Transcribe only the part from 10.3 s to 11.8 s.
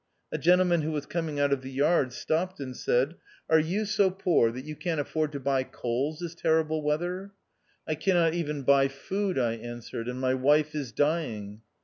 wife is dying."